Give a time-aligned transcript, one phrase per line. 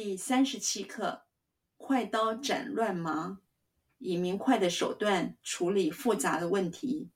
[0.00, 1.24] 第三十七课：
[1.76, 3.40] 快刀斩乱麻，
[3.98, 7.10] 以明快的手段处理复杂的问题。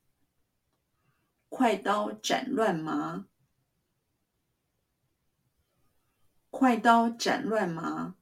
[1.49, 3.29] 快刀斩乱麻，
[6.51, 8.17] 快刀斩乱麻，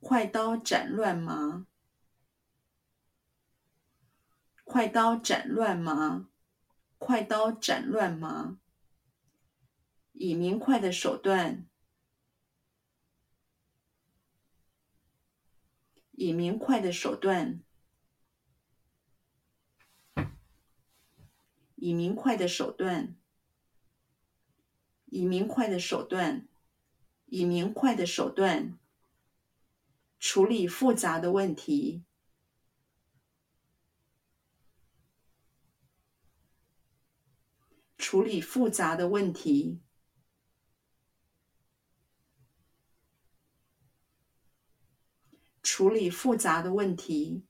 [0.00, 1.66] 快刀斩乱麻，
[4.64, 6.28] 快刀斩乱麻，
[6.98, 8.58] 快刀斩乱麻。
[10.16, 11.68] 以明快的手段，
[16.12, 17.64] 以明快的手段，
[21.74, 23.16] 以明快的手段，
[25.06, 26.48] 以明快的手段，
[27.26, 28.78] 以明快的手段，
[30.20, 32.04] 处理复杂的问题，
[37.98, 39.80] 处理复杂的问题。
[45.76, 47.42] 处理复杂的问题，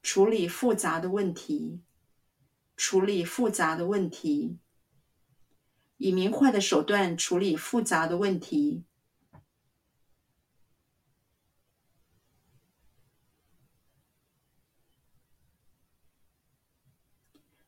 [0.00, 1.80] 处理复杂的问题，
[2.76, 4.58] 处理复杂的问题，
[5.96, 8.84] 以明快的手段处理复杂的问题，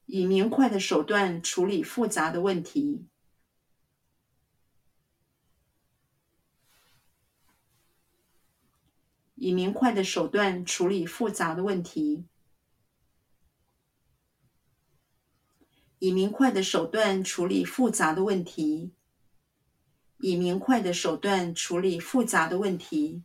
[0.07, 3.09] 以明快的手段处理复杂的问题。
[9.49, 12.27] 以明快的手段处理复杂的问题。
[16.01, 18.93] 以明快的手段处理复杂的问题。
[20.19, 23.23] 以明快的手段处理复杂的问题。